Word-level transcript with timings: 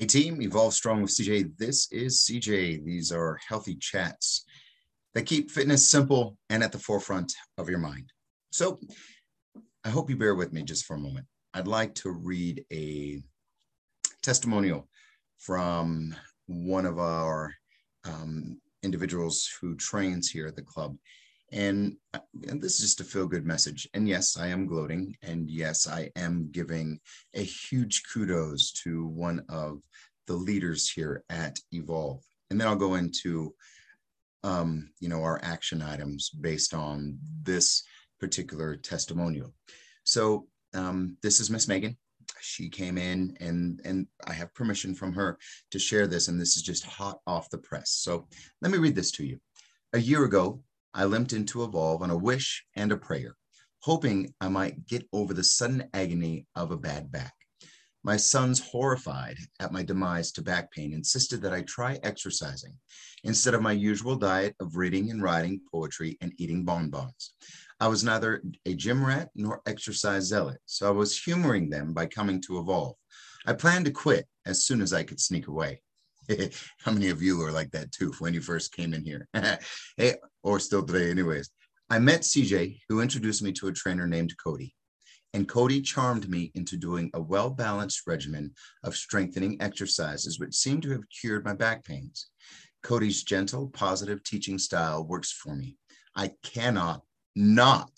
Hey 0.00 0.06
team, 0.06 0.40
Evolve 0.40 0.74
Strong 0.74 1.02
with 1.02 1.10
CJ. 1.10 1.58
This 1.58 1.90
is 1.90 2.22
CJ. 2.22 2.84
These 2.84 3.10
are 3.10 3.40
healthy 3.48 3.74
chats 3.74 4.44
that 5.12 5.26
keep 5.26 5.50
fitness 5.50 5.88
simple 5.88 6.38
and 6.50 6.62
at 6.62 6.70
the 6.70 6.78
forefront 6.78 7.34
of 7.56 7.68
your 7.68 7.80
mind. 7.80 8.12
So 8.52 8.78
I 9.82 9.88
hope 9.88 10.08
you 10.08 10.14
bear 10.14 10.36
with 10.36 10.52
me 10.52 10.62
just 10.62 10.84
for 10.84 10.94
a 10.94 11.00
moment. 11.00 11.26
I'd 11.52 11.66
like 11.66 11.96
to 11.96 12.12
read 12.12 12.64
a 12.72 13.20
testimonial 14.22 14.88
from 15.40 16.14
one 16.46 16.86
of 16.86 17.00
our 17.00 17.52
um, 18.04 18.60
individuals 18.84 19.50
who 19.60 19.74
trains 19.74 20.30
here 20.30 20.46
at 20.46 20.54
the 20.54 20.62
club. 20.62 20.96
And, 21.50 21.96
uh, 22.12 22.18
and, 22.48 22.60
this 22.60 22.74
is 22.74 22.80
just 22.80 23.00
a 23.00 23.04
feel 23.04 23.26
good 23.26 23.46
message. 23.46 23.88
And 23.94 24.06
yes, 24.06 24.36
I 24.36 24.48
am 24.48 24.66
gloating. 24.66 25.16
And 25.22 25.50
yes, 25.50 25.86
I 25.86 26.10
am 26.16 26.48
giving 26.50 27.00
a 27.34 27.42
huge 27.42 28.02
kudos 28.12 28.72
to 28.84 29.06
one 29.06 29.42
of 29.48 29.80
the 30.26 30.34
leaders 30.34 30.90
here 30.90 31.24
at 31.30 31.58
Evolve. 31.72 32.22
And 32.50 32.60
then 32.60 32.68
I'll 32.68 32.76
go 32.76 32.94
into, 32.94 33.54
um, 34.44 34.90
you 35.00 35.08
know, 35.08 35.22
our 35.22 35.40
action 35.42 35.82
items 35.82 36.30
based 36.30 36.74
on 36.74 37.18
this 37.42 37.82
particular 38.20 38.76
testimonial. 38.76 39.54
So 40.04 40.48
um, 40.74 41.16
this 41.22 41.40
is 41.40 41.50
Miss 41.50 41.68
Megan. 41.68 41.96
She 42.40 42.68
came 42.68 42.98
in 42.98 43.36
and 43.40 43.80
and 43.84 44.06
I 44.26 44.32
have 44.34 44.54
permission 44.54 44.94
from 44.94 45.12
her 45.14 45.38
to 45.70 45.78
share 45.78 46.06
this. 46.06 46.28
And 46.28 46.38
this 46.38 46.56
is 46.56 46.62
just 46.62 46.84
hot 46.84 47.20
off 47.26 47.50
the 47.50 47.58
press. 47.58 47.90
So 47.90 48.28
let 48.60 48.70
me 48.70 48.78
read 48.78 48.94
this 48.94 49.10
to 49.12 49.24
you. 49.24 49.40
A 49.94 49.98
year 49.98 50.24
ago, 50.24 50.62
I 50.94 51.04
limped 51.04 51.32
into 51.32 51.64
Evolve 51.64 52.02
on 52.02 52.10
a 52.10 52.16
wish 52.16 52.64
and 52.74 52.90
a 52.92 52.96
prayer, 52.96 53.36
hoping 53.80 54.34
I 54.40 54.48
might 54.48 54.86
get 54.86 55.06
over 55.12 55.34
the 55.34 55.44
sudden 55.44 55.88
agony 55.92 56.46
of 56.54 56.70
a 56.70 56.76
bad 56.76 57.12
back. 57.12 57.34
My 58.04 58.16
sons, 58.16 58.60
horrified 58.60 59.36
at 59.60 59.72
my 59.72 59.82
demise 59.82 60.32
to 60.32 60.42
back 60.42 60.72
pain, 60.72 60.92
insisted 60.92 61.42
that 61.42 61.52
I 61.52 61.62
try 61.62 61.98
exercising 62.02 62.74
instead 63.24 63.54
of 63.54 63.62
my 63.62 63.72
usual 63.72 64.16
diet 64.16 64.54
of 64.60 64.76
reading 64.76 65.10
and 65.10 65.22
writing 65.22 65.60
poetry 65.70 66.16
and 66.20 66.32
eating 66.38 66.64
bonbons. 66.64 67.34
I 67.80 67.88
was 67.88 68.04
neither 68.04 68.42
a 68.66 68.74
gym 68.74 69.04
rat 69.04 69.30
nor 69.34 69.60
exercise 69.66 70.24
zealot, 70.24 70.60
so 70.64 70.88
I 70.88 70.92
was 70.92 71.18
humoring 71.18 71.70
them 71.70 71.92
by 71.92 72.06
coming 72.06 72.40
to 72.42 72.58
Evolve. 72.58 72.96
I 73.46 73.52
planned 73.52 73.84
to 73.86 73.90
quit 73.90 74.26
as 74.46 74.64
soon 74.64 74.80
as 74.80 74.92
I 74.92 75.02
could 75.02 75.20
sneak 75.20 75.48
away. 75.48 75.82
How 76.84 76.92
many 76.92 77.08
of 77.08 77.22
you 77.22 77.42
are 77.42 77.52
like 77.52 77.70
that 77.72 77.92
too 77.92 78.12
when 78.18 78.34
you 78.34 78.40
first 78.40 78.74
came 78.74 78.94
in 78.94 79.04
here? 79.04 79.26
hey, 79.96 80.14
or 80.42 80.60
still 80.60 80.84
today, 80.84 81.10
anyways. 81.10 81.50
I 81.90 81.98
met 81.98 82.20
CJ, 82.20 82.80
who 82.88 83.00
introduced 83.00 83.42
me 83.42 83.52
to 83.52 83.68
a 83.68 83.72
trainer 83.72 84.06
named 84.06 84.34
Cody. 84.42 84.74
And 85.34 85.48
Cody 85.48 85.80
charmed 85.80 86.28
me 86.28 86.52
into 86.54 86.76
doing 86.76 87.10
a 87.14 87.20
well 87.20 87.50
balanced 87.50 88.02
regimen 88.06 88.52
of 88.84 88.96
strengthening 88.96 89.60
exercises, 89.60 90.38
which 90.38 90.54
seemed 90.54 90.82
to 90.82 90.90
have 90.90 91.08
cured 91.08 91.44
my 91.44 91.54
back 91.54 91.84
pains. 91.84 92.28
Cody's 92.82 93.22
gentle, 93.22 93.68
positive 93.68 94.22
teaching 94.22 94.58
style 94.58 95.04
works 95.04 95.32
for 95.32 95.54
me. 95.54 95.76
I 96.14 96.32
cannot 96.42 97.02
not 97.34 97.90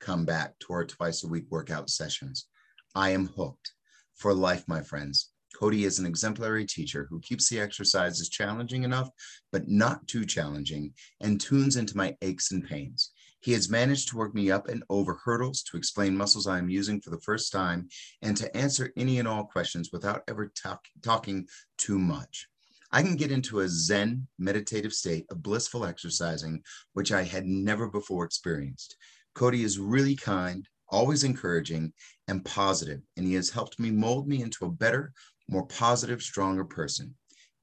come 0.00 0.24
back 0.24 0.58
to 0.60 0.72
our 0.72 0.84
twice 0.84 1.24
a 1.24 1.28
week 1.28 1.44
workout 1.50 1.90
sessions. 1.90 2.46
I 2.94 3.10
am 3.10 3.26
hooked 3.26 3.72
for 4.14 4.32
life, 4.34 4.64
my 4.66 4.82
friends. 4.82 5.30
Cody 5.58 5.84
is 5.84 5.98
an 5.98 6.06
exemplary 6.06 6.64
teacher 6.64 7.08
who 7.10 7.18
keeps 7.18 7.48
the 7.48 7.58
exercises 7.58 8.28
challenging 8.28 8.84
enough, 8.84 9.10
but 9.50 9.66
not 9.66 10.06
too 10.06 10.24
challenging, 10.24 10.94
and 11.20 11.40
tunes 11.40 11.74
into 11.74 11.96
my 11.96 12.16
aches 12.22 12.52
and 12.52 12.64
pains. 12.64 13.10
He 13.40 13.52
has 13.52 13.68
managed 13.68 14.08
to 14.08 14.16
work 14.16 14.34
me 14.34 14.52
up 14.52 14.68
and 14.68 14.84
over 14.88 15.14
hurdles 15.14 15.64
to 15.64 15.76
explain 15.76 16.16
muscles 16.16 16.46
I 16.46 16.58
am 16.58 16.68
using 16.68 17.00
for 17.00 17.10
the 17.10 17.20
first 17.20 17.50
time 17.50 17.88
and 18.22 18.36
to 18.36 18.56
answer 18.56 18.92
any 18.96 19.18
and 19.18 19.26
all 19.26 19.44
questions 19.44 19.90
without 19.92 20.22
ever 20.28 20.46
talk, 20.46 20.84
talking 21.02 21.48
too 21.76 21.98
much. 21.98 22.48
I 22.92 23.02
can 23.02 23.16
get 23.16 23.32
into 23.32 23.60
a 23.60 23.68
Zen 23.68 24.28
meditative 24.38 24.92
state 24.92 25.26
of 25.28 25.42
blissful 25.42 25.84
exercising, 25.84 26.62
which 26.92 27.10
I 27.10 27.22
had 27.24 27.46
never 27.46 27.88
before 27.88 28.24
experienced. 28.24 28.96
Cody 29.34 29.64
is 29.64 29.78
really 29.78 30.14
kind, 30.14 30.68
always 30.88 31.24
encouraging, 31.24 31.92
and 32.28 32.44
positive, 32.44 33.00
and 33.16 33.26
he 33.26 33.34
has 33.34 33.50
helped 33.50 33.80
me 33.80 33.90
mold 33.90 34.28
me 34.28 34.40
into 34.40 34.64
a 34.64 34.70
better, 34.70 35.12
more 35.48 35.66
positive, 35.66 36.22
stronger 36.22 36.64
person. 36.64 37.14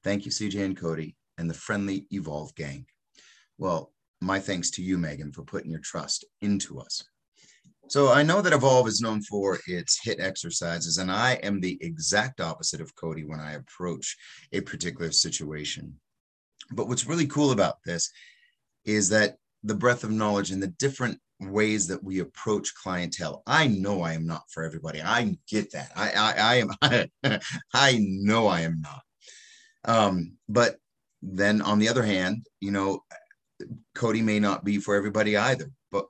Thank 0.02 0.24
you, 0.24 0.30
CJ 0.30 0.64
and 0.64 0.76
Cody, 0.76 1.16
and 1.38 1.48
the 1.48 1.54
friendly 1.54 2.06
Evolve 2.10 2.54
gang. 2.54 2.86
Well, 3.58 3.92
my 4.20 4.40
thanks 4.40 4.70
to 4.72 4.82
you, 4.82 4.98
Megan, 4.98 5.32
for 5.32 5.42
putting 5.42 5.70
your 5.70 5.80
trust 5.80 6.24
into 6.40 6.80
us. 6.80 7.02
So 7.88 8.12
I 8.12 8.24
know 8.24 8.42
that 8.42 8.52
Evolve 8.52 8.88
is 8.88 9.00
known 9.00 9.22
for 9.22 9.60
its 9.68 10.00
HIT 10.02 10.18
exercises, 10.18 10.98
and 10.98 11.10
I 11.10 11.34
am 11.34 11.60
the 11.60 11.78
exact 11.80 12.40
opposite 12.40 12.80
of 12.80 12.94
Cody 12.96 13.24
when 13.24 13.38
I 13.38 13.52
approach 13.52 14.16
a 14.52 14.60
particular 14.60 15.12
situation. 15.12 15.94
But 16.72 16.88
what's 16.88 17.06
really 17.06 17.28
cool 17.28 17.52
about 17.52 17.76
this 17.84 18.10
is 18.84 19.08
that 19.10 19.36
the 19.62 19.74
breadth 19.74 20.02
of 20.02 20.10
knowledge 20.10 20.50
and 20.50 20.62
the 20.62 20.68
different 20.68 21.20
ways 21.40 21.86
that 21.88 22.02
we 22.02 22.20
approach 22.20 22.74
clientele. 22.74 23.42
I 23.46 23.66
know 23.66 24.02
I 24.02 24.14
am 24.14 24.26
not 24.26 24.50
for 24.50 24.64
everybody. 24.64 25.02
I 25.02 25.36
get 25.48 25.72
that. 25.72 25.90
I 25.94 26.10
I, 26.10 26.34
I 26.38 26.54
am 26.56 26.70
I, 27.22 27.40
I 27.74 27.98
know 28.00 28.46
I 28.46 28.62
am 28.62 28.80
not. 28.80 29.02
Um, 29.84 30.32
but 30.48 30.76
then 31.22 31.62
on 31.62 31.78
the 31.78 31.88
other 31.88 32.02
hand, 32.02 32.46
you 32.60 32.70
know, 32.70 33.04
Cody 33.94 34.22
may 34.22 34.38
not 34.38 34.64
be 34.64 34.78
for 34.78 34.94
everybody 34.94 35.36
either. 35.36 35.70
But 35.90 36.06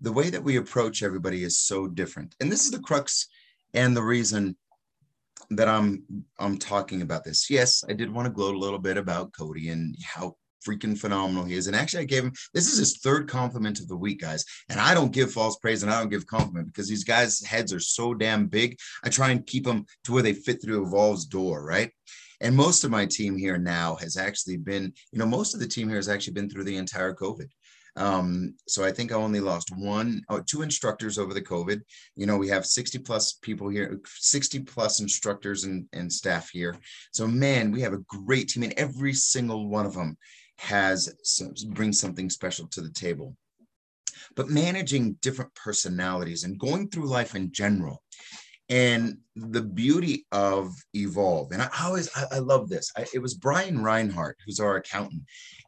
the 0.00 0.12
way 0.12 0.30
that 0.30 0.44
we 0.44 0.56
approach 0.56 1.02
everybody 1.02 1.44
is 1.44 1.58
so 1.58 1.86
different. 1.86 2.34
And 2.40 2.50
this 2.50 2.64
is 2.64 2.70
the 2.70 2.80
crux 2.80 3.28
and 3.74 3.96
the 3.96 4.02
reason 4.02 4.56
that 5.50 5.68
I'm 5.68 6.04
I'm 6.38 6.58
talking 6.58 7.02
about 7.02 7.24
this. 7.24 7.50
Yes, 7.50 7.82
I 7.88 7.92
did 7.92 8.12
want 8.12 8.26
to 8.26 8.32
gloat 8.32 8.54
a 8.54 8.58
little 8.58 8.78
bit 8.78 8.96
about 8.96 9.32
Cody 9.32 9.70
and 9.70 9.96
how 10.04 10.36
freaking 10.66 10.98
phenomenal 10.98 11.44
he 11.44 11.54
is. 11.54 11.66
And 11.66 11.76
actually, 11.76 12.02
I 12.02 12.06
gave 12.06 12.24
him 12.24 12.32
this 12.54 12.72
is 12.72 12.78
his 12.78 12.98
third 12.98 13.28
compliment 13.28 13.80
of 13.80 13.88
the 13.88 13.96
week, 13.96 14.20
guys. 14.20 14.44
And 14.68 14.80
I 14.80 14.94
don't 14.94 15.12
give 15.12 15.32
false 15.32 15.56
praise 15.56 15.82
and 15.82 15.92
I 15.92 15.98
don't 15.98 16.10
give 16.10 16.26
compliment 16.26 16.66
because 16.66 16.88
these 16.88 17.04
guys' 17.04 17.44
heads 17.44 17.72
are 17.72 17.80
so 17.80 18.14
damn 18.14 18.46
big. 18.46 18.78
I 19.04 19.08
try 19.08 19.30
and 19.30 19.46
keep 19.46 19.64
them 19.64 19.86
to 20.04 20.12
where 20.12 20.22
they 20.22 20.32
fit 20.32 20.62
through 20.62 20.86
Evolve's 20.86 21.26
door, 21.26 21.64
right? 21.64 21.90
And 22.40 22.56
most 22.56 22.84
of 22.84 22.90
my 22.90 23.04
team 23.06 23.36
here 23.36 23.58
now 23.58 23.96
has 23.96 24.16
actually 24.16 24.56
been, 24.56 24.92
you 25.12 25.18
know, 25.18 25.26
most 25.26 25.54
of 25.54 25.60
the 25.60 25.68
team 25.68 25.88
here 25.88 25.98
has 25.98 26.08
actually 26.08 26.32
been 26.32 26.48
through 26.48 26.64
the 26.64 26.76
entire 26.76 27.14
COVID. 27.14 27.48
Um, 27.96 28.54
so 28.66 28.84
I 28.84 28.92
think 28.92 29.12
I 29.12 29.16
only 29.16 29.40
lost 29.40 29.76
one 29.76 30.22
or 30.28 30.38
oh, 30.38 30.42
two 30.46 30.62
instructors 30.62 31.18
over 31.18 31.34
the 31.34 31.42
COVID. 31.42 31.82
You 32.16 32.26
know, 32.26 32.36
we 32.36 32.48
have 32.48 32.64
60 32.64 32.98
plus 33.00 33.34
people 33.42 33.68
here, 33.68 34.00
60 34.06 34.60
plus 34.60 35.00
instructors 35.00 35.64
and, 35.64 35.86
and 35.92 36.12
staff 36.12 36.50
here. 36.50 36.76
So 37.12 37.26
man, 37.26 37.72
we 37.72 37.80
have 37.82 37.92
a 37.92 38.04
great 38.06 38.48
team 38.48 38.62
and 38.62 38.72
every 38.74 39.12
single 39.12 39.68
one 39.68 39.86
of 39.86 39.94
them 39.94 40.16
has 40.60 41.12
some, 41.22 41.52
brings 41.70 41.98
something 41.98 42.30
special 42.30 42.66
to 42.68 42.80
the 42.80 42.90
table. 42.90 43.36
But 44.36 44.48
managing 44.48 45.14
different 45.22 45.54
personalities 45.54 46.44
and 46.44 46.58
going 46.58 46.88
through 46.88 47.08
life 47.08 47.34
in 47.34 47.50
general, 47.52 48.02
and 48.70 49.18
the 49.34 49.62
beauty 49.62 50.24
of 50.30 50.72
evolve. 50.94 51.50
And 51.50 51.60
i 51.60 51.68
always 51.82 52.08
i, 52.14 52.36
I 52.36 52.38
love 52.38 52.68
this. 52.68 52.90
I, 52.96 53.04
it 53.12 53.18
was 53.18 53.34
brian 53.34 53.82
reinhart 53.82 54.38
who's 54.46 54.60
our 54.60 54.76
accountant 54.76 55.22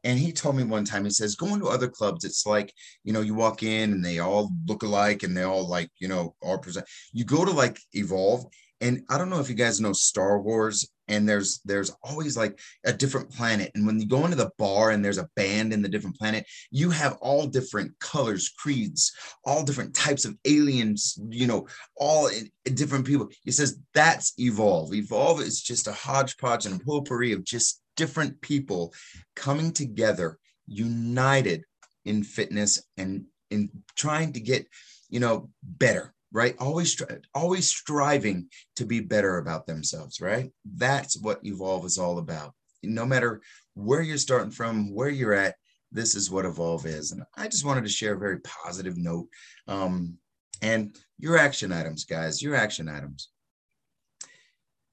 and 0.04 0.18
he 0.18 0.32
told 0.32 0.56
me 0.56 0.62
one 0.62 0.84
time 0.84 1.04
he 1.04 1.10
says 1.10 1.34
going 1.34 1.60
to 1.60 1.66
other 1.66 1.88
clubs 1.88 2.24
it's 2.24 2.46
like 2.46 2.72
you 3.02 3.12
know 3.12 3.20
you 3.20 3.34
walk 3.34 3.64
in 3.64 3.92
and 3.92 4.04
they 4.04 4.20
all 4.20 4.50
look 4.66 4.84
alike 4.84 5.24
and 5.24 5.36
they 5.36 5.42
all 5.42 5.68
like 5.68 5.90
you 5.98 6.06
know 6.06 6.34
all 6.40 6.58
present. 6.58 6.86
You 7.12 7.24
go 7.24 7.44
to 7.44 7.50
like 7.50 7.78
evolve 7.92 8.44
and 8.80 9.02
i 9.10 9.18
don't 9.18 9.30
know 9.30 9.40
if 9.40 9.48
you 9.48 9.56
guys 9.56 9.80
know 9.80 9.92
star 9.92 10.40
wars 10.40 10.88
and 11.12 11.28
there's 11.28 11.60
there's 11.64 11.92
always 12.02 12.36
like 12.36 12.58
a 12.84 12.92
different 12.92 13.30
planet. 13.30 13.70
And 13.74 13.86
when 13.86 14.00
you 14.00 14.06
go 14.06 14.24
into 14.24 14.36
the 14.36 14.50
bar 14.58 14.90
and 14.90 15.04
there's 15.04 15.18
a 15.18 15.28
band 15.36 15.72
in 15.72 15.82
the 15.82 15.88
different 15.88 16.16
planet 16.16 16.46
you 16.70 16.90
have 16.90 17.18
all 17.20 17.46
different 17.46 17.92
colors 18.00 18.48
creeds 18.58 19.12
all 19.44 19.62
different 19.62 19.94
types 19.94 20.24
of 20.24 20.36
aliens 20.44 21.18
you 21.28 21.46
know 21.46 21.66
all 21.96 22.30
different 22.64 23.06
people. 23.06 23.28
He 23.44 23.52
says 23.52 23.78
that's 23.94 24.32
evolve. 24.38 24.94
Evolve 24.94 25.40
is 25.40 25.62
just 25.62 25.86
a 25.86 25.92
hodgepodge 25.92 26.66
and 26.66 26.80
a 26.80 26.84
potpourri 26.84 27.32
of 27.32 27.44
just 27.44 27.82
different 27.96 28.40
people 28.40 28.94
coming 29.36 29.72
together 29.72 30.38
united 30.66 31.64
in 32.04 32.22
fitness 32.22 32.82
and 32.96 33.24
in 33.50 33.68
trying 33.96 34.32
to 34.32 34.40
get 34.40 34.66
you 35.10 35.20
know 35.20 35.50
better 35.62 36.14
right? 36.32 36.56
Always 36.58 37.00
always 37.34 37.68
striving 37.68 38.48
to 38.76 38.84
be 38.84 39.00
better 39.00 39.38
about 39.38 39.66
themselves 39.66 40.20
right? 40.20 40.50
That's 40.64 41.16
what 41.16 41.44
evolve 41.44 41.84
is 41.84 41.98
all 41.98 42.18
about. 42.18 42.54
No 42.82 43.06
matter 43.06 43.40
where 43.74 44.02
you're 44.02 44.18
starting 44.18 44.50
from 44.50 44.94
where 44.94 45.08
you're 45.08 45.34
at 45.34 45.54
this 45.92 46.14
is 46.14 46.30
what 46.30 46.46
evolve 46.46 46.86
is. 46.86 47.12
And 47.12 47.22
i 47.36 47.46
just 47.46 47.64
wanted 47.64 47.84
to 47.84 47.90
share 47.90 48.14
a 48.14 48.18
very 48.18 48.40
positive 48.40 48.96
note 48.96 49.28
um, 49.68 50.16
and 50.62 50.96
your 51.18 51.36
action 51.36 51.72
items 51.72 52.04
guys 52.04 52.42
your 52.42 52.56
action 52.56 52.88
items. 52.88 53.28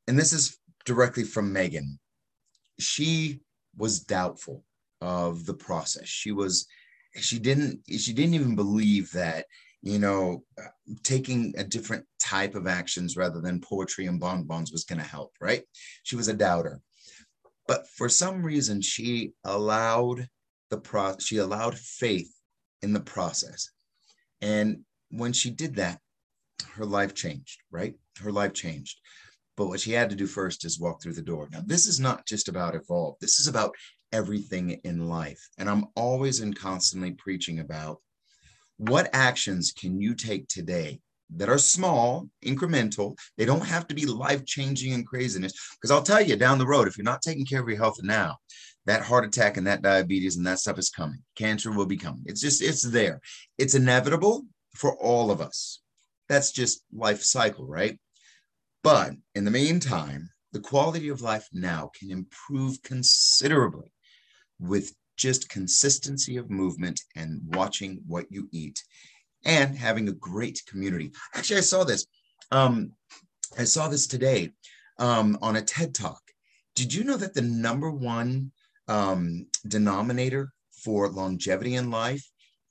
And 0.07 0.18
this 0.18 0.33
is 0.33 0.57
directly 0.85 1.24
from 1.24 1.53
megan. 1.53 2.00
She 2.80 3.39
was 3.77 4.01
doubtful 4.01 4.63
of 5.01 5.45
the 5.45 5.53
process. 5.53 6.07
She 6.07 6.31
was 6.31 6.68
she 7.15 7.39
didn't 7.39 7.81
she 7.88 8.13
didn't 8.13 8.35
even 8.35 8.56
believe 8.56 9.12
that 9.13 9.45
you 9.81 9.99
know, 9.99 10.43
uh, 10.57 10.67
taking 11.03 11.53
a 11.57 11.63
different 11.63 12.05
type 12.19 12.55
of 12.55 12.67
actions 12.67 13.15
rather 13.15 13.39
than 13.39 13.61
poetry 13.61 14.07
and 14.07 14.19
bonbons 14.19 14.71
was 14.71 14.83
going 14.83 14.99
to 14.99 15.07
help, 15.07 15.33
right? 15.39 15.63
She 16.03 16.15
was 16.15 16.27
a 16.27 16.33
doubter. 16.33 16.81
But 17.67 17.87
for 17.87 18.09
some 18.09 18.43
reason, 18.43 18.81
she 18.81 19.33
allowed 19.43 20.27
the 20.69 20.77
pro 20.77 21.15
she 21.19 21.37
allowed 21.37 21.77
faith 21.77 22.33
in 22.81 22.93
the 22.93 22.99
process. 22.99 23.69
And 24.41 24.79
when 25.11 25.33
she 25.33 25.49
did 25.49 25.75
that, 25.75 25.99
her 26.73 26.85
life 26.85 27.13
changed, 27.13 27.61
right? 27.71 27.95
Her 28.21 28.31
life 28.31 28.53
changed. 28.53 28.99
But 29.55 29.67
what 29.67 29.79
she 29.79 29.91
had 29.91 30.09
to 30.09 30.15
do 30.15 30.25
first 30.25 30.65
is 30.65 30.79
walk 30.79 31.01
through 31.01 31.13
the 31.13 31.21
door. 31.21 31.49
Now, 31.51 31.61
this 31.65 31.85
is 31.85 31.99
not 31.99 32.25
just 32.25 32.47
about 32.47 32.75
evolve. 32.75 33.17
This 33.19 33.39
is 33.39 33.47
about 33.47 33.75
everything 34.11 34.79
in 34.83 35.07
life. 35.07 35.41
And 35.57 35.69
I'm 35.69 35.85
always 35.95 36.39
and 36.39 36.55
constantly 36.55 37.11
preaching 37.11 37.59
about 37.59 37.99
what 38.79 39.09
actions 39.11 39.73
can 39.73 39.99
you 39.99 40.15
take 40.15 40.47
today 40.47 41.01
that 41.35 41.49
are 41.49 41.57
small, 41.57 42.29
incremental. 42.43 43.17
They 43.37 43.45
don't 43.45 43.65
have 43.65 43.85
to 43.87 43.93
be 43.93 44.05
life 44.05 44.45
changing 44.45 44.93
and 44.93 45.05
craziness. 45.05 45.53
Because 45.75 45.91
I'll 45.91 46.01
tell 46.01 46.21
you 46.21 46.35
down 46.35 46.57
the 46.57 46.65
road, 46.65 46.87
if 46.87 46.97
you're 46.97 47.03
not 47.03 47.21
taking 47.21 47.45
care 47.45 47.61
of 47.61 47.67
your 47.67 47.77
health 47.77 47.97
now, 48.01 48.37
that 48.85 49.03
heart 49.03 49.25
attack 49.25 49.57
and 49.57 49.67
that 49.67 49.81
diabetes 49.81 50.37
and 50.37 50.47
that 50.47 50.59
stuff 50.59 50.79
is 50.79 50.89
coming. 50.89 51.21
Cancer 51.35 51.71
will 51.71 51.85
be 51.85 51.97
coming. 51.97 52.23
It's 52.25 52.41
just, 52.41 52.63
it's 52.63 52.81
there. 52.81 53.19
It's 53.57 53.75
inevitable 53.75 54.45
for 54.75 54.95
all 54.97 55.29
of 55.29 55.41
us. 55.41 55.81
That's 56.29 56.51
just 56.51 56.83
life 56.91 57.21
cycle, 57.21 57.67
right? 57.67 57.99
But 58.81 59.11
in 59.35 59.43
the 59.43 59.51
meantime, 59.51 60.29
the 60.53 60.61
quality 60.61 61.09
of 61.09 61.21
life 61.21 61.47
now 61.51 61.91
can 61.99 62.11
improve 62.11 62.81
considerably 62.81 63.91
with 64.57 64.95
just 65.19 65.50
consistency 65.50 66.38
of 66.38 66.50
movement 66.50 67.01
and 67.16 67.42
watching 67.44 68.01
what 68.07 68.25
you 68.31 68.48
eat 68.51 68.81
and 69.45 69.77
having 69.77 70.07
a 70.07 70.13
great 70.13 70.62
community. 70.66 71.12
Actually, 71.36 71.57
I 71.57 71.62
saw 71.62 71.83
this. 71.83 72.07
Um, 72.51 72.94
I 73.57 73.66
saw 73.66 73.89
this 73.89 74.07
today 74.07 74.51
um, 74.98 75.38
on 75.42 75.57
a 75.57 75.62
TED 75.62 75.94
talk. 75.94 76.21
Did 76.75 76.94
you 76.94 77.04
know 77.04 77.18
that 77.18 77.33
the 77.33 77.42
number 77.42 77.92
one 77.92 78.51
um, 78.88 79.48
denominator 79.68 80.54
for 80.83 81.10
longevity 81.10 81.75
in 81.75 81.92
life 81.92 82.25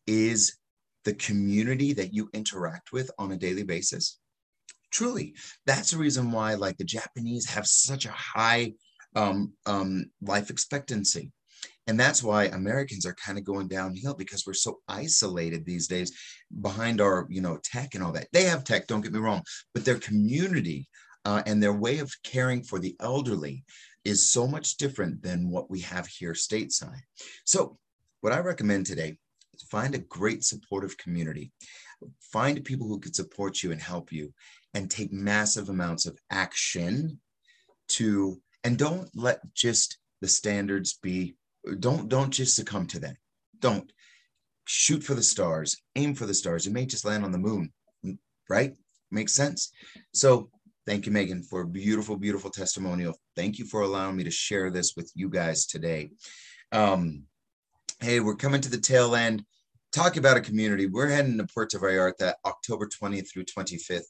is 0.07 0.57
the 1.05 1.15
community 1.15 1.93
that 1.93 2.15
you 2.15 2.31
interact 2.33 2.93
with 2.93 3.11
on 3.19 3.33
a 3.33 3.37
daily 3.37 3.65
basis? 3.65 4.19
Truly, 4.91 5.35
that's 5.67 5.91
the 5.91 5.99
reason 5.99 6.33
why, 6.33 6.55
like 6.55 6.79
the 6.79 6.85
Japanese, 6.85 7.47
have 7.51 7.67
such 7.67 8.07
a 8.07 8.11
high 8.13 8.73
um, 9.15 9.53
um, 9.67 10.07
life 10.23 10.49
expectancy 10.49 11.31
and 11.89 11.99
that's 11.99 12.23
why 12.23 12.45
americans 12.45 13.05
are 13.05 13.15
kind 13.15 13.37
of 13.37 13.45
going 13.45 13.67
downhill 13.67 14.15
because 14.15 14.47
we're 14.47 14.55
so 14.55 14.79
isolated 14.89 15.65
these 15.65 15.89
days 15.89 16.13
behind 16.61 17.01
our 17.01 17.27
you 17.29 17.41
know 17.41 17.59
tech 17.63 17.95
and 17.95 18.03
all 18.03 18.13
that. 18.13 18.29
They 18.33 18.45
have 18.45 18.65
tech 18.65 18.87
don't 18.87 19.01
get 19.01 19.13
me 19.13 19.19
wrong 19.19 19.43
but 19.75 19.85
their 19.85 19.99
community 19.99 20.89
uh, 21.25 21.43
and 21.47 21.63
their 21.63 21.75
way 21.75 21.99
of 21.99 22.13
caring 22.23 22.63
for 22.63 22.79
the 22.79 22.97
elderly 23.01 23.65
is 24.05 24.31
so 24.31 24.47
much 24.47 24.77
different 24.77 25.23
than 25.23 25.51
what 25.51 25.71
we 25.71 25.81
have 25.81 26.07
here 26.07 26.33
stateside. 26.33 27.03
So 27.45 27.79
what 28.21 28.33
i 28.33 28.39
recommend 28.39 28.87
today 28.87 29.19
is 29.55 29.63
find 29.65 29.95
a 29.95 29.99
great 29.99 30.45
supportive 30.45 30.97
community. 30.97 31.53
Find 32.33 32.65
people 32.65 32.87
who 32.87 33.01
can 33.01 33.13
support 33.13 33.63
you 33.63 33.73
and 33.73 33.81
help 33.81 34.13
you 34.13 34.33
and 34.75 34.91
take 34.91 35.13
massive 35.13 35.69
amounts 35.69 36.07
of 36.07 36.19
action 36.31 37.21
to 37.89 38.41
and 38.65 38.79
don't 38.79 39.09
let 39.15 39.41
just 39.55 39.99
the 40.21 40.29
standards 40.29 40.99
be 41.03 41.35
don't 41.79 42.09
don't 42.09 42.31
just 42.31 42.55
succumb 42.55 42.87
to 42.89 43.01
that. 43.01 43.17
Don't 43.61 43.91
shoot 44.67 45.03
for 45.03 45.15
the 45.15 45.23
stars, 45.23 45.77
aim 45.97 46.15
for 46.15 46.27
the 46.27 46.35
stars. 46.35 46.67
You 46.67 46.73
may 46.73 46.87
just 46.87 47.05
land 47.05 47.25
on 47.25 47.33
the 47.33 47.39
moon, 47.39 47.73
right? 48.49 48.75
Makes 49.11 49.35
sense. 49.35 49.73
So 50.13 50.51
thank 50.87 51.07
you, 51.07 51.13
Megan, 51.13 51.43
for 51.43 51.63
a 51.63 51.67
beautiful, 51.67 52.17
beautiful 52.17 52.51
testimonial. 52.51 53.15
Thank 53.35 53.59
you 53.59 53.65
for 53.65 53.81
allowing 53.81 54.17
me 54.17 54.25
to 54.25 54.31
share 54.31 54.71
this 54.71 54.95
with 54.95 55.11
you 55.15 55.31
guys 55.31 55.67
today. 55.67 56.11
Um, 56.73 57.25
hey, 58.01 58.21
we're 58.21 58.37
coming 58.37 58.61
to 58.61 58.71
the 58.71 58.79
tail 58.79 59.15
end. 59.15 59.45
Talk 59.91 60.19
about 60.19 60.37
a 60.37 60.43
community. 60.43 60.87
We're 60.87 61.09
heading 61.09 61.39
to 61.39 61.47
Puerto 61.47 61.79
Vallarta 61.79 62.35
October 62.45 62.87
20th 62.87 63.33
through 63.33 63.45
25th. 63.45 64.03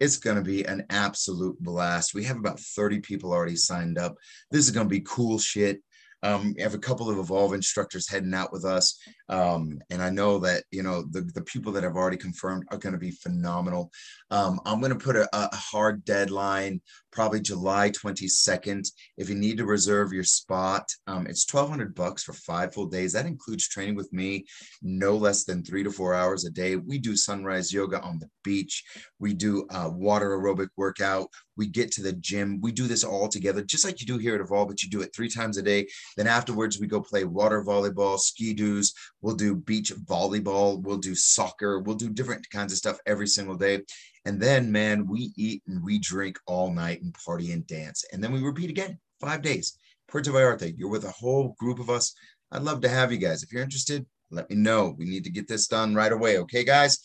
It's 0.00 0.16
going 0.16 0.36
to 0.36 0.42
be 0.42 0.64
an 0.64 0.86
absolute 0.88 1.60
blast. 1.60 2.14
We 2.14 2.24
have 2.24 2.38
about 2.38 2.58
30 2.58 3.00
people 3.00 3.32
already 3.32 3.56
signed 3.56 3.98
up. 3.98 4.16
This 4.50 4.64
is 4.64 4.70
going 4.70 4.86
to 4.86 4.90
be 4.90 5.00
cool 5.00 5.38
shit. 5.38 5.82
Um, 6.26 6.54
we 6.56 6.62
have 6.62 6.74
a 6.74 6.78
couple 6.78 7.08
of 7.08 7.18
Evolve 7.18 7.54
instructors 7.54 8.08
heading 8.08 8.34
out 8.34 8.52
with 8.52 8.64
us. 8.64 8.98
Um, 9.28 9.78
and 9.90 10.02
I 10.02 10.10
know 10.10 10.38
that, 10.40 10.64
you 10.72 10.82
know, 10.82 11.04
the, 11.12 11.20
the 11.34 11.42
people 11.42 11.70
that 11.72 11.84
have 11.84 11.94
already 11.94 12.16
confirmed 12.16 12.64
are 12.70 12.78
going 12.78 12.94
to 12.94 12.98
be 12.98 13.12
phenomenal. 13.12 13.90
Um, 14.32 14.58
I'm 14.66 14.80
going 14.80 14.96
to 14.96 14.98
put 14.98 15.14
a, 15.14 15.28
a 15.32 15.54
hard 15.54 16.04
deadline, 16.04 16.80
probably 17.16 17.40
July 17.40 17.90
22nd. 17.92 18.86
If 19.16 19.30
you 19.30 19.36
need 19.36 19.56
to 19.56 19.64
reserve 19.64 20.12
your 20.12 20.22
spot, 20.22 20.86
um, 21.06 21.26
it's 21.26 21.50
1200 21.50 21.94
bucks 21.94 22.22
for 22.22 22.34
five 22.34 22.74
full 22.74 22.88
days. 22.88 23.14
That 23.14 23.24
includes 23.24 23.66
training 23.66 23.94
with 23.94 24.12
me, 24.12 24.44
no 24.82 25.16
less 25.16 25.44
than 25.44 25.64
three 25.64 25.82
to 25.82 25.90
four 25.90 26.12
hours 26.12 26.44
a 26.44 26.50
day. 26.50 26.76
We 26.76 26.98
do 26.98 27.16
sunrise 27.16 27.72
yoga 27.72 28.02
on 28.02 28.18
the 28.18 28.28
beach. 28.44 28.84
We 29.18 29.32
do 29.32 29.66
a 29.70 29.88
water 29.88 30.36
aerobic 30.36 30.68
workout. 30.76 31.28
We 31.56 31.68
get 31.68 31.90
to 31.92 32.02
the 32.02 32.12
gym. 32.12 32.60
We 32.60 32.70
do 32.70 32.86
this 32.86 33.02
all 33.02 33.28
together, 33.28 33.62
just 33.62 33.86
like 33.86 33.98
you 34.02 34.06
do 34.06 34.18
here 34.18 34.34
at 34.34 34.42
Evolve, 34.42 34.68
but 34.68 34.82
you 34.82 34.90
do 34.90 35.00
it 35.00 35.14
three 35.16 35.30
times 35.30 35.56
a 35.56 35.62
day. 35.62 35.86
Then 36.18 36.26
afterwards, 36.26 36.78
we 36.78 36.86
go 36.86 37.00
play 37.00 37.24
water 37.24 37.64
volleyball, 37.64 38.18
ski-doos. 38.18 38.92
We'll 39.22 39.36
do 39.36 39.56
beach 39.56 39.90
volleyball. 40.04 40.82
We'll 40.82 40.98
do 40.98 41.14
soccer. 41.14 41.80
We'll 41.80 41.96
do 41.96 42.10
different 42.10 42.46
kinds 42.50 42.72
of 42.72 42.78
stuff 42.78 42.98
every 43.06 43.26
single 43.26 43.56
day. 43.56 43.84
And 44.26 44.40
then, 44.40 44.72
man, 44.72 45.06
we 45.06 45.32
eat 45.36 45.62
and 45.68 45.82
we 45.82 46.00
drink 46.00 46.36
all 46.46 46.72
night 46.72 47.00
and 47.00 47.14
party 47.14 47.52
and 47.52 47.64
dance. 47.66 48.04
And 48.12 48.22
then 48.22 48.32
we 48.32 48.42
repeat 48.42 48.70
again, 48.70 48.98
five 49.20 49.40
days. 49.40 49.78
Puerto 50.08 50.30
Vallarta, 50.30 50.74
you're 50.76 50.90
with 50.90 51.04
a 51.04 51.12
whole 51.12 51.54
group 51.60 51.78
of 51.78 51.88
us. 51.88 52.12
I'd 52.50 52.62
love 52.62 52.80
to 52.80 52.88
have 52.88 53.12
you 53.12 53.18
guys. 53.18 53.44
If 53.44 53.52
you're 53.52 53.62
interested, 53.62 54.04
let 54.32 54.50
me 54.50 54.56
know. 54.56 54.96
We 54.98 55.04
need 55.04 55.22
to 55.24 55.30
get 55.30 55.46
this 55.46 55.68
done 55.68 55.94
right 55.94 56.10
away. 56.10 56.38
Okay, 56.38 56.64
guys. 56.64 56.98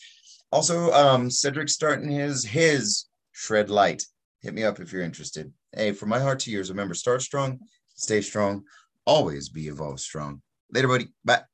Also, 0.50 0.92
um, 0.92 1.30
Cedric's 1.30 1.74
starting 1.74 2.10
his 2.10 2.44
his 2.44 3.06
shred 3.30 3.70
light. 3.70 4.04
Hit 4.40 4.52
me 4.52 4.64
up 4.64 4.80
if 4.80 4.92
you're 4.92 5.02
interested. 5.02 5.52
Hey, 5.72 5.92
from 5.92 6.08
my 6.08 6.18
heart 6.18 6.40
to 6.40 6.50
yours, 6.50 6.70
remember, 6.70 6.94
start 6.94 7.22
strong, 7.22 7.60
stay 7.94 8.20
strong, 8.20 8.64
always 9.06 9.48
be 9.48 9.68
evolved 9.68 10.00
strong. 10.00 10.42
Later, 10.72 10.88
buddy. 10.88 11.08
Bye. 11.24 11.51